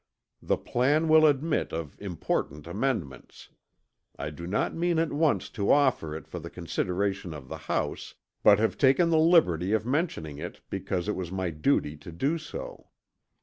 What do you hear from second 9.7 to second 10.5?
of mentioning